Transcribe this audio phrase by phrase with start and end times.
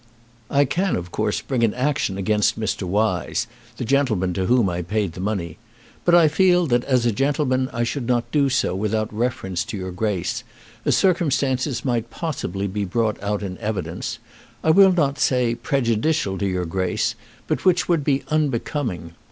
[0.49, 2.87] I can of course bring an action against Mr.
[2.87, 3.45] Wise,
[3.77, 5.59] the gentleman to whom I paid the money,
[6.05, 9.77] but I feel that as a gentleman I should not do so without reference to
[9.77, 10.43] your Grace,
[10.85, 14.17] as circumstances might possibly be brought out in evidence,
[14.63, 17.13] I will not say prejudicial to your Grace,
[17.45, 19.13] but which would be unbecoming.